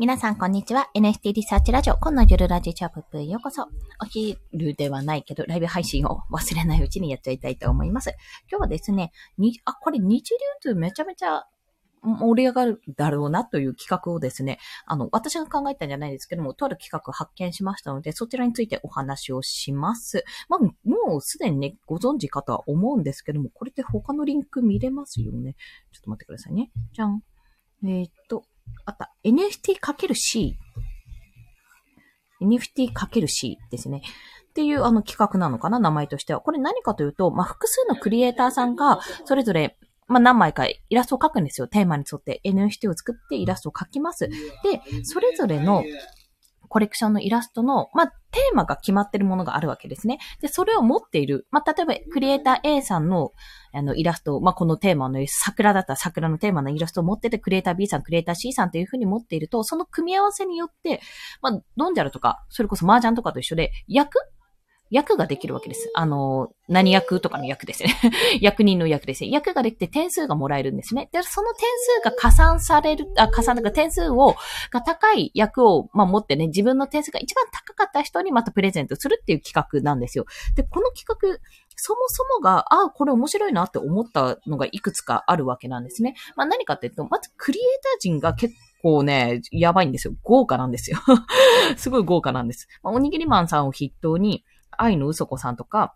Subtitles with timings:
[0.00, 0.90] 皆さん、こんにちは。
[0.94, 3.64] NFT リサーチラジオ、今のゆるラジチャッププへようこそ。
[4.00, 4.38] お昼
[4.76, 8.10] ではないけど、ライブ配信を忘れないうちにやっちゃいたいと思います。
[8.48, 11.48] 今日はですね、に、あ、これ日流通めちゃめちゃ
[12.00, 20.24] 盛り上がるだろうなという企画をですね、あの、私が考えたんじゃないですけども、とある企画発見しましたので、そちらについてお話をします。
[20.48, 25.56] まあ、もうすでにね、ご存知かとは思うんですけども、これって他のリンク見れますよね？
[25.90, 26.70] ちょっと待ってくださいね。
[26.92, 27.20] じゃん。
[27.82, 28.44] えー、っと、
[28.84, 29.12] あった。
[29.24, 30.54] NFT×C。
[32.40, 34.02] NFT×C ですね。
[34.50, 36.40] っていうあの企画なのかな名前としては。
[36.40, 39.76] これ何かというと、まあ、複数のクリエイターさんが、それぞれ、
[40.06, 41.68] まあ、何枚かイラストを描くんですよ。
[41.68, 44.28] テーマに沿って NFT を作ってイラストを描きます。
[44.28, 44.34] で、
[45.04, 45.84] それぞれの
[46.68, 50.18] コレクションのイラストの、まあ、テーマが決まってるものがあるわけですね。
[50.40, 53.32] で、それを持っている、まあ、例えば、クリエイター A さんの、
[53.72, 61.00] あの、イラスト、まあ、このテーマの桜だったら桜のテーマのイラストを持ってて、クリエイター B さん、クリエイター C さんというふうに持っていると、その組み合わせによって、
[61.42, 64.18] まあ、ドンジャルとか、それこそ麻雀とかと一緒で、役
[64.90, 65.90] 役ができるわけです。
[65.94, 67.94] あの、何役とかの役ですね。
[68.40, 69.30] 役人の役ですね。
[69.30, 71.08] 役ができて点数がもらえるんですね。
[71.12, 71.68] で、その点
[72.02, 74.34] 数が加算される、あ、加算とか点数を、
[74.70, 80.24] が高い役を、まあ、持ってね、自分の点数が一番高かった人にまたプレゼントするっていう企画なんですよ。
[80.56, 81.38] で、この企画、
[81.76, 86.14] そもそもが、ああ、これ面白いなって思ったのがいくつかあるわけなんですね。
[86.34, 90.14] まあ、何かっていうと、まずクリエイター陣が結構ね、やばいんですよ。
[90.22, 90.98] 豪華なんですよ。
[91.76, 92.68] すごい豪華なんです。
[92.82, 94.44] まあ、おにぎりマンさんを筆頭に、
[94.78, 95.94] 愛の嘘子さんとか、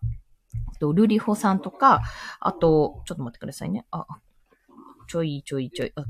[0.83, 2.01] と、ルリホさんとか、
[2.41, 3.85] あと、ちょっと待ってくださいね。
[3.91, 4.05] あ、
[5.07, 6.03] ちょいちょいちょい、あ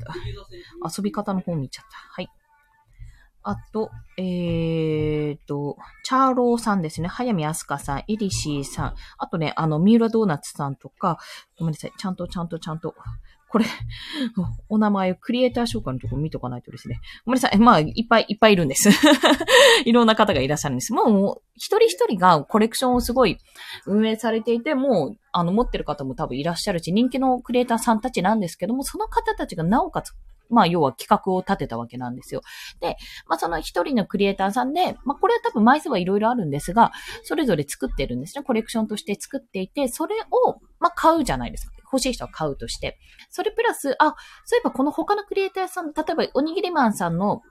[0.97, 1.97] 遊び方の方見ちゃった。
[1.97, 2.29] はい。
[3.45, 7.07] あと、えーと、チャーローさんですね。
[7.07, 8.95] 早見あすかさん、エリシーさん。
[9.17, 11.19] あとね、あの、三浦ドーナツさんとか、
[11.59, 11.93] ごめんなさい。
[11.97, 12.95] ちゃんとちゃんとちゃんと
[13.53, 13.65] これ、
[14.67, 17.01] お名前、クリエイター紹介のとこ見とかないとですね。
[17.23, 17.59] ごめんなさい。
[17.59, 18.89] まあ、いっぱいいっぱいいるんです。
[19.85, 20.91] いろんな方がいらっしゃるんです。
[20.91, 23.37] もう、一人一人がコレクションをすごい
[23.85, 30.13] 運営されていて、もう、あの、持ってる方も多分いらっしゃるし、人気のクリエイターさんたちなんですけども、その方たちがなおかつ、
[30.49, 32.41] まあ、要は企画を立てたわけなんですよ。
[32.79, 32.97] で、
[33.27, 36.91] まあ、その一人のクリエイターさんで、まあ、これは多分枚数はいろいろあるんですが、
[37.21, 38.43] それぞれ作ってるんですね。
[38.43, 40.15] コレクションとして作っていて、それ
[40.47, 41.73] を、まあ、買うじゃないですか。
[41.93, 42.97] 欲しい人は買うとして。
[43.29, 44.15] それプラス、あ、
[44.45, 47.41] そういえばこの他のクリエイターさん、例えばおにぎりマンさんの、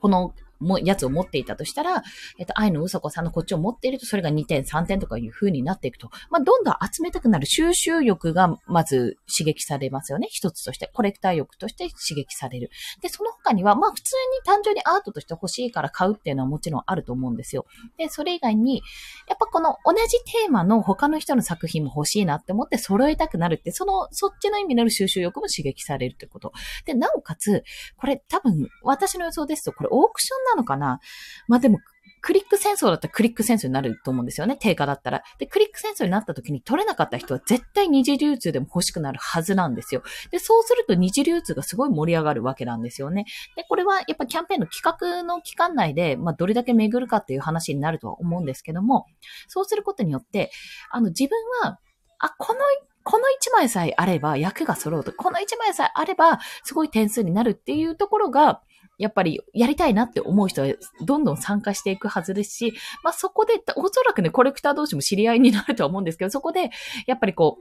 [0.00, 2.02] このも、やつを持っていたとしたら、
[2.38, 10.28] えっと、愛のうさこさんのこっちを持っていると、それが2点、3点とかいう風になっていくと、まあ、どんどん集めたくなる収集欲が、まず刺激されますよね。
[10.30, 12.70] 一つとして、コレクター欲として刺激される。
[13.00, 17.66] で、その他には、まあ、普通に単純にアートとして欲しいから買うっていうのはもちろんあると思うんですよ。
[17.98, 18.82] で、それ以外に、
[19.28, 26.52] やっぱこの同じテーマの他の人の作品も欲しいなって思って揃えたくなるって、その、そっちの意味の収集欲も刺激されるってこと。
[26.84, 27.64] で、なおかつ、
[27.96, 31.00] これ多分、私の予想ですと、これオークションななのかな？
[31.48, 31.78] まあでも、
[32.20, 34.56] クリック戦争だったらクリック戦争になると思うんですよね。
[34.56, 35.24] 定価だったら。
[35.38, 40.04] で、クリック戦争になった時に取れなかった人は絶対二次流通でも欲しくなるはずなんですよ。
[40.30, 43.24] で、そうすると二次流通がすごい盛り上がるわけなんですよね。
[43.56, 49.06] で、これはやっぱキャンペーンの企画の期間内で、まあ、どれだけ巡るかっていう話になるとは思うんですけども、
[49.48, 50.52] そうすることによって、
[50.90, 51.30] あの、自分
[51.62, 51.80] は、
[52.20, 52.60] あ、この
[53.04, 58.62] この1枚さえあれば役が揃うと、この1枚さえあればすごい点数になるっていうところが、
[59.02, 60.68] やっぱりやりたいなって思う人は
[61.04, 66.70] どんどん参加していくはずですし、まあそこで、おそらくね、コレクター同士も知り合いになるとは思うんですけど、そこで、
[67.08, 67.58] やっぱりこ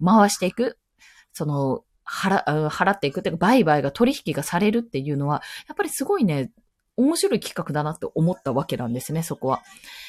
[0.00, 0.78] う、回していく、
[1.34, 6.50] その、払、払っていくっていうか、売買が取引がされるっていうのは、やっぱりすごいね、
[6.98, 9.62] 面白い企画だなって思ったわけなんですね、そこは。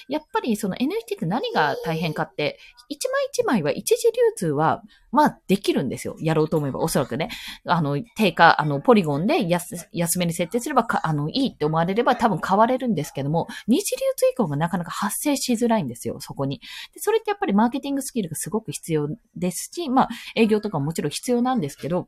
[0.09, 2.57] やっぱりその NFT って何が大変かって、
[2.89, 6.15] 一枚一枚は一時流通は、まあできるんですよ。
[6.19, 7.29] やろうと思えば、おそらくね。
[7.65, 16.59] あの、定価、あの、ポリゴンで安、安めに設定すればかあの、いいって思われれば多分買われるんですけども、二次流通以降がなかなか発生しづらいんですよ、そこに。
[16.93, 22.07] で、それってやっぱりマーケティングスキルがすごく必要ですし、まあ、営業とかももちろん必要なんですけど、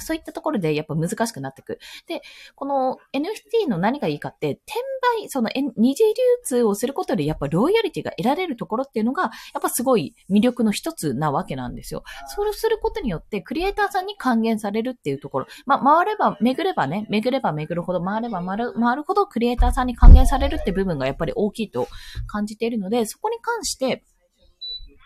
[0.00, 1.78] そういったところでやっぱ難しくなってく。
[2.06, 2.22] で、
[2.54, 4.80] この NFT の何がいいかって、転
[5.20, 6.14] 売、その二次流
[6.44, 9.28] 通をすることでやっぱロイヤリティが得られるところっていうのが、や
[9.58, 12.02] っぱすごい魅力の一つなわけなんですよ。
[12.28, 15.46] そうすることによって、クリエイターさんに還元されるっていうところ。
[15.66, 21.88] まあ、回れば、巡ればね、巡れば巡るほど、回れば回る、回るほどクリエイターさんに還元されるって部分がやっぱり大きいと
[22.26, 24.04] 感じているので、そこに関して、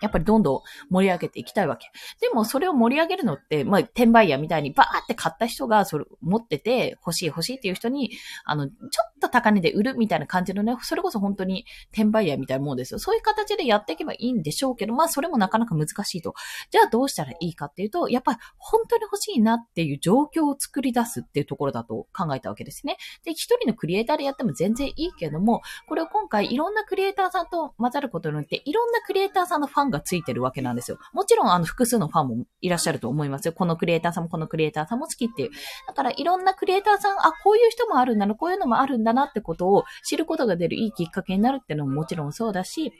[0.01, 0.61] やっぱりどんどん
[0.91, 1.91] 盛り上げていきたいわけ。
[2.21, 8.11] でもそれを盛り上げるのって、まあ、転売屋みたいにバーって買った人がそれ持ってて欲しい欲しいっていう人に、
[8.45, 12.99] あの、ちょっと高値で売るみたいな感じのね、それこそ本当に転売屋みたいなもんですよ。
[12.99, 16.35] そういう形でやっていけばいいんでしょうけど、まあそれもなかなか難しいと。
[16.71, 22.97] じゃあどうしたらいいかっていうと、やっぱり本当に欲しいなっていう状況を作り出すっていうところだと考えたわけですね。
[23.25, 30.99] で、一人のクリエイターでやっても全然いいけども、これを今回いろんなクリエイターさんと混ざることによって、いろんなクリエイターさんのファンがついてるわけなんですよ。
[31.13, 33.53] もちろんあの複数のファンもいらっしゃると思いますよ。
[33.53, 35.51] このクリエイターさんもこのクリエイターさんも好きっていう。
[35.87, 42.93] だからいろんなクリエイターさん、あ、こういう人もあるんだな、こういうのもあるんだなってことを知ることが出るいいきっかけになるっていうのももちろんそうだし、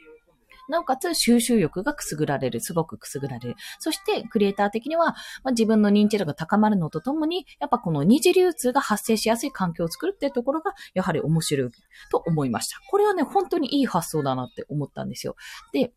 [0.71, 2.61] なおかつ収集欲がくすぐられる。
[2.61, 3.55] すごくくすぐられる。
[3.79, 5.07] そして、クリエイター的には、
[5.43, 11.71] まあ、自分の認知度が高まるのとともに、やっぱこの二次流通が発生しやすい環境を作るっていうところが、やはり面白い
[12.09, 12.79] と思いました。
[12.89, 15.35] これはね、本当にいい発想だなって思ったんですよ。
[15.73, 15.93] で、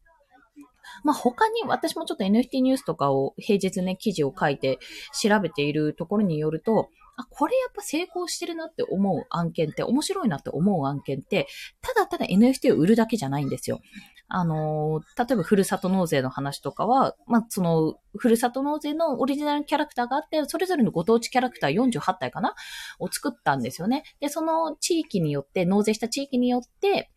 [1.02, 4.78] まあ、他に、私もちょっと NFT ニュースとかを平日ね、記事を書いて
[5.20, 11.46] 調べているところによると、あ、これやっぱ成功してるなって思う案件って、面白いなって思う案件って、
[11.80, 13.80] ただただ NFT を売るだけじゃないんですよ。
[14.26, 22.54] あの例えばふるさと納税の話とかは、まあ、その、ふるさと納税のオリジナルキャラクターがあって、それぞれのご当地キャラクター48体かな
[22.98, 24.02] を作ったんですよね。
[24.20, 27.10] で、その地域によって、納税した地域によって、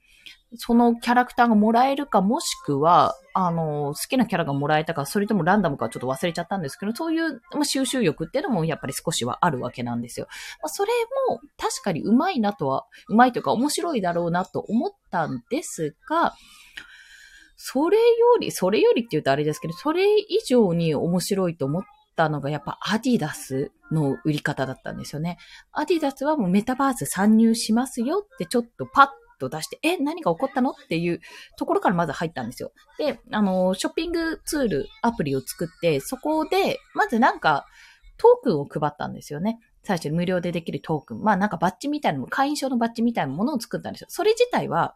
[0.56, 10.27] そのキャラクターがもらえるか、もしくは、あの、好きなキャラがもらえたか、それともランダムかちょっと忘れちゃったんですけど、そういう、まあ、収集欲っていうのもやっぱり少しはあるわけなんですよ。
[10.62, 10.91] まあ、それ
[11.29, 16.33] も確かにうまいなとは、うまいというか面白いだろうなと思ったんですが、
[17.57, 18.03] それよ
[18.39, 21.83] り、それよりって言うとあれですけど、それ以上に面白いと思っ
[22.15, 25.38] たのがやっぱアディダスの売り方だったんですよね。
[25.71, 30.71] アディダスはもうメタバース参入しますよってちょっとパッと出して、え、何が起こったの？
[30.71, 31.21] っていう
[31.57, 32.71] ところからまず入ったんですよ。
[32.97, 37.65] で、あの、ショッピングツール、アプリを作って、そこで、まずなんか、
[38.17, 39.59] トークンを配ったんですよね。
[39.83, 41.21] 最初に無料でできるトークン。
[41.21, 44.07] まあなんかバッジみたいなの、会員証のバッジみたいなものを作ったんですよ。
[44.09, 44.95] それ自体は、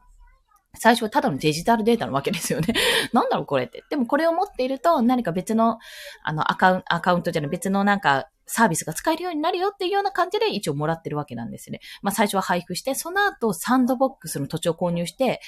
[0.75, 2.73] 最初はただのデジタルデータなわけですよね。
[3.13, 3.83] なんだろうこれって。
[3.89, 5.79] でもこれを持っていると何か別の、
[6.23, 11.79] あの、アカウント、アカウントじゃない、別のなんかサービスが使えるようになるよっていうような感じで一応もらってるわけなんですね。
[12.01, 15.41] まあ最初は配布して、その後サンドボックスの土地を購入して、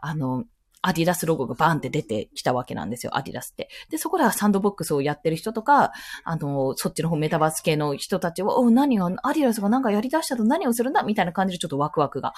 [0.00, 0.44] あの、
[0.84, 3.68] アディダスロゴがバーンって出てきたわけなんですよ、アディダスって。
[3.90, 5.92] で、そこではサンドボックスをやってる人とか、
[6.24, 11.04] あの、そっちの方メタバース系の人たちは、お、何が、アディダスがなんかやり出したと何をするんだ？
[11.04, 12.32] みたいな感じでちょっとワクワクが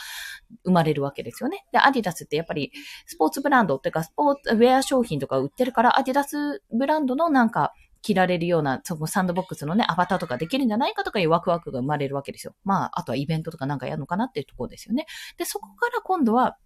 [0.65, 1.65] 生まれるわけですよね。
[1.73, 2.71] で、アディダスってやっぱり
[3.07, 7.73] スポーツブランドっていうか、スポーツ、ウェア商品とか売ってるから、アディダスブランドのなんか、
[8.05, 12.55] 着られるような、そのサンドボックスのね、アバターとかできるんじゃないかとかいうワクワクが生まれるわけですよ。
[12.63, 15.07] まあ、あとはイベントとかなんかやるのかなっていうところですよね。
[15.39, 16.59] で、そこから今度は、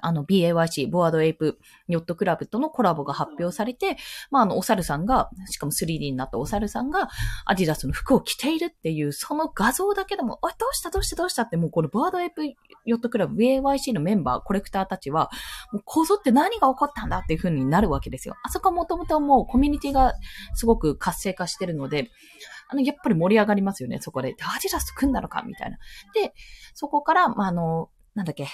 [0.00, 3.96] あの BAYC、 Bored Ape Yacht Club とのコラボが発表されて、
[4.30, 7.08] まあ、あの、お猿さんが、しかも 3D になったお猿さんが、
[7.44, 10.90] アディダスの服を着ているっていう、その画像だけでも、あ、どうした？
[10.90, 11.16] どうした？
[11.16, 11.42] どうした？
[11.42, 12.44] って、もうこの Bored Ape
[12.84, 15.30] ヨットクラブ、BAYC のメンバー、コレクターたちは、
[15.72, 18.34] もうこぞって何が起こったんだっていう風になるわけですよ。
[18.44, 20.14] あそこはもともともうコミュニティが
[20.54, 22.10] すごく活性化してるので、
[22.68, 24.30] あの、やっぱり盛り上がりますよね、そこで。
[24.30, 25.42] アディダス組んだのか？
[25.46, 25.78] みたいな。
[26.14, 26.32] で、
[26.74, 28.46] そこから、まあ、あの、なんだっけ、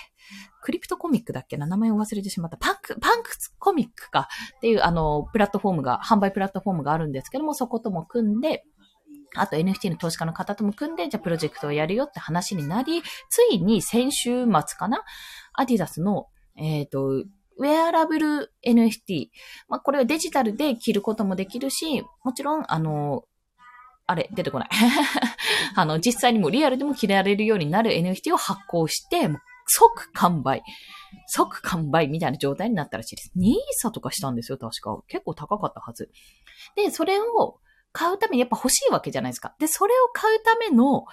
[0.63, 1.67] クリプトコミックだっけな？
[1.67, 2.57] 名前を忘れてしまった。
[2.57, 8.65] パンク、パンクコミックかっていう、あの、プラットフォームが、販売プラットフォームがあるんですけども、そことも組んで、
[9.35, 15.03] あと NFT の投資家の方とも組んで、じゃあプロジェクトをやるよって話になり、ついに先週末かな？
[15.53, 17.25] アディダスの、えっ、ー、と、
[17.61, 19.29] ウェアラブル NFT。
[19.69, 23.25] まあ、これはデジタルで着ることもできるし、もちろん、あの、
[24.09, 24.69] あれ、出てこない。
[25.77, 29.29] あの、実際にもリアルでも着られるようになる NFT を発行して、
[29.67, 30.63] 即完売。
[31.27, 33.33] 即完売みたいな状態になったらしいです。
[33.37, 35.03] ニーサとかしたんですよ、確か。
[35.09, 36.11] 結構高かったはず。
[36.75, 37.61] で、それを
[37.93, 39.55] 買うためにやっぱ欲しいわけじゃないですか。
[39.59, 41.05] で、それを買うための、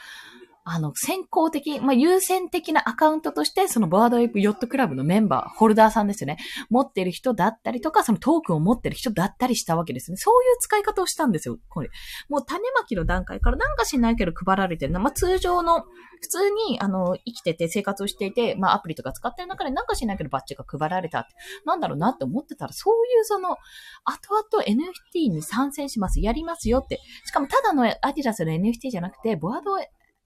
[0.67, 6.37] あの、先行的、まあ、優先的なアカウントとして、そのバードウェイプヨットクラブのメンバー、ホルダーさんですよね。
[6.71, 10.17] 持ってる人だったりとか、そのトークンを持ってる人だったりしたわけですね。
[10.17, 11.91] そういう使い方をしたんですよ、これ。
[12.29, 14.99] もう種まきの段階からなんかしないけど配られてるの。
[14.99, 15.83] まあ、通常の、
[16.19, 21.35] 普通に、あの、生きてて生活をしていて、まあ、アプリとか使ってる中でなんかしないけどバッジが配られたって。
[21.65, 23.57] なんだろうなって思ってたら、そういうその、
[24.03, 26.99] 後々 NFT に参戦します、やりますよって。
[27.23, 29.77] しかもただのアディダスの NFT じゃなくて、 Bored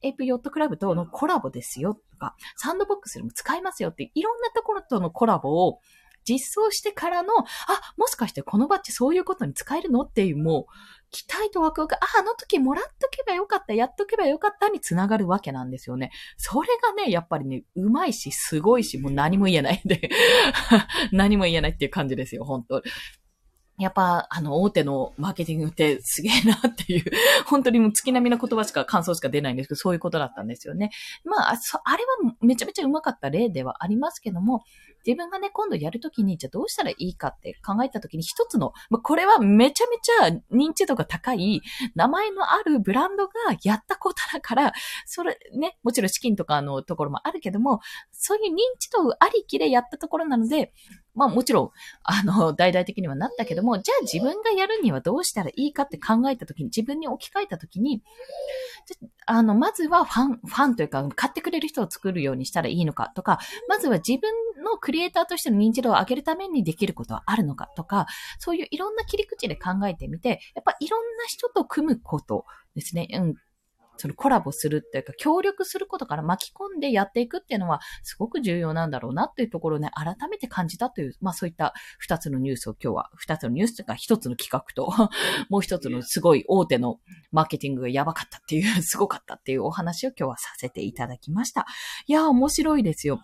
[0.01, 5.79] Ape Yacht Club とのコラボですよとか、サンドボックスでも使いますよっていろんなところとのコラボを
[6.29, 7.45] 実装してからの、あ、
[7.97, 10.65] もしかしてこのバッジそういうことに使えるのっていうもう、
[11.11, 16.11] 期待とワクワク、あ、あの時もらっとけばよかった、やっとけばよかったにつながるわけなんですよね。
[16.37, 20.09] それがね、やっぱりね、うまいし、すごいし、もう何も言えないんで
[21.11, 22.83] 何も言えないっていう感じですよ、本当
[23.79, 27.05] やっぱ、あの、大手のマーケティングってすげえなっていう、
[27.47, 30.91] 本当にもう月並みな言葉しか、感想しか出ないんですけど、そういうことだったんですよね。
[31.23, 34.63] まあ、あれはめちゃめちゃうまかった例ではありますけども、
[35.05, 41.61] 自分がね、今度やるときに、じゃあどうしたらいいかって考えたときに、一つの、まあ、これはめちゃめちゃ認知度が高い、
[41.95, 44.73] 名前のあるブランドがやったことだから、
[45.05, 47.79] それね、もちろん資金とかのところもあるけども、
[48.11, 50.73] そういう認知度ありきでやったところなので、
[51.15, 51.71] まあもちろん、
[52.03, 58.01] あの、大々的にはなったけども、じゃあ自分がやるにはどうしたらいいかって考えたときに、自分に置き換えたときに、
[59.25, 64.31] あの、まずはファン、ファンというか、買ってくれる人を作るようにしたらいいのかとか、まずは自分
[64.63, 68.07] のクリエイターとしての認知度を上げるためにできることはあるのかとか、
[68.39, 73.07] そういういろんな切り口で考えてみて、やっぱいろんな人と組むことですね。
[73.13, 73.35] うん。
[73.99, 84.89] そのコラボするっていうか、協力することから巻き込んでやっていくっていうのは、すごく重要なんだろうなっていうところをね、改めて感じたという、まあそういった二つのニュースを今日は、二つのニュースというか、一つの企画と、
[85.49, 87.01] もう一つのすごい大手の
[87.33, 91.67] マーケティングがやばかったっていう、すごかったっていうお話を今日はさせていただきました。
[92.07, 93.19] いや、面白いですよ。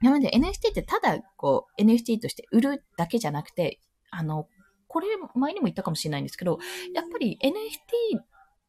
[0.00, 4.46] なので NFT ってただ、こう、NFT として売るだけじゃなくて、あの、
[4.88, 6.58] これ前にも言ったかもしれないんですけど、
[6.94, 7.50] やっぱり NFT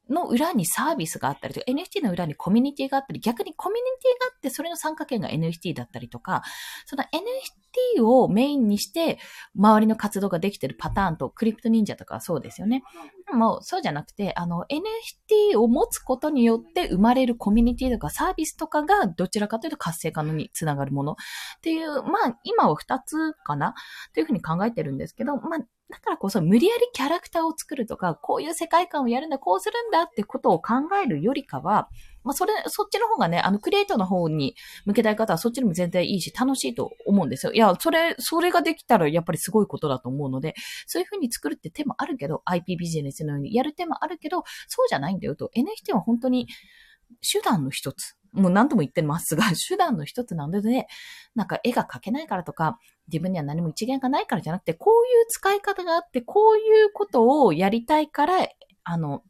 [0.10, 6.44] の裏にサービスがあったりとか、NFT の裏にコミュニティがあったり、逆にコミュニティがあって、それの参加権が NFT だったりとか、
[6.86, 9.20] その NFT をメインにして、
[9.56, 12.84] 周りの活動ができてるパターンと、クリプト忍者とかはそうですよね。
[13.30, 21.16] でも、そうじゃなくて、あの、NFT を持つことによって生まれるコミュニティとかサービスとかが、どちらかというと活性化のにつながるものっ
[21.62, 23.76] ていう、まあ、今は二つかな
[24.14, 31.88] というふうに考えてるんですけど、まあ、だからこそ無理やりキャラクターを作るとか、こういう世界観をやるんだ、こうするんだってことを考えるよりかは、
[32.26, 37.54] まあ、それ、そっちの方がね、あの、クリエイトの方に向けたい方はそっちにも全然いいし、楽しいと思うんですよ。
[37.54, 40.56] いや、それ、それができたらやっぱりすごいことだと思うので、
[40.88, 45.52] そういう風に作るって手もあるけど、IP ビジネスのようにやる手もあるけど、そうじゃないんだよと。
[45.56, 46.48] NFT は本当に
[47.22, 48.16] 手段の一つ。
[48.34, 50.88] もう何度も言ってますが、 手段の一つなので、
[51.36, 58.48] なんか絵が描けないからとか、自分には何も一元がないからじゃなくて、こういう使い方があって、こういうことをやりたいから、
[58.84, 59.24] あの、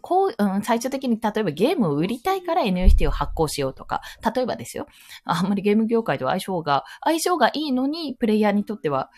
[0.00, 4.00] こう、うん、最終的に例えばゲームを売りたいから NFT を発行しようとか、
[4.34, 4.86] 例えばですよ。
[5.24, 9.10] あんまりゲーム業界と相性が、相性がいいのに、プレイヤーにとっては、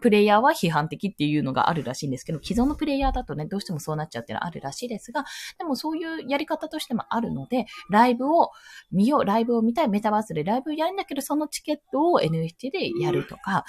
[0.00, 5.24] プレイヤーは批判的っていうのがあるらしいんですけど、既存のプレイヤーだとね、どうしてもそうなっちゃうっていうのはあるらしいですが、
[5.58, 8.50] でもそういうやり方としてもあるので、ライブを
[8.92, 13.64] 見よう、ライブを見たい、メタバースでライブをやるんだけど、そのチケットを NFT でやるとか、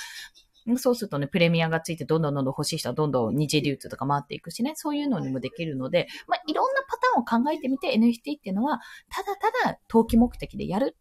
[0.78, 8.80] そうするとね、プレミアがついてどんどんどんどん欲しい人はどんどん二次流通とか回っていくしね、そういうのにもできるので、まあ、いろんなパターンを考えてみて NFT っていうのは、
[9.10, 10.98] ただただ投機目的でやる、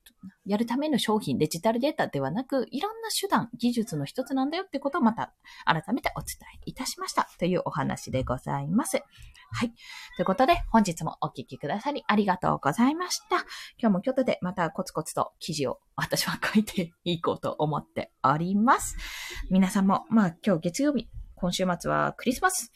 [0.46, 5.32] やるための商品、デジタルデータではなく、いろんな手段、技術の一つなんだよってことをまた
[5.64, 9.02] 改めてお伝えいたしましたというお話でございます。
[9.52, 9.72] はい。
[10.16, 13.36] ということで、本日もお聞きくださりありがとうございました。
[13.78, 18.96] 今日も京都でまたコツコツと記事を私は書いていこうと思っております。
[19.50, 22.72] 皆さんも、まあ今日月曜日、今週末はクリスマス。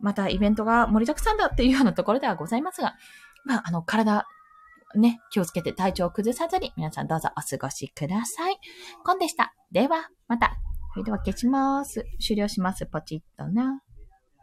[0.00, 2.96] またイベントが盛りだくさんだっていうようなところではございますが、
[3.44, 4.26] まあ、あの、体、
[4.98, 8.58] ね、気をつけて体調を崩さずに皆さんどうぞお過ごしください。
[9.04, 9.54] コンでした。
[9.70, 10.58] では、また。
[10.92, 12.06] それでは消します。
[12.20, 12.86] 終了します。
[12.86, 13.82] ポチッとな。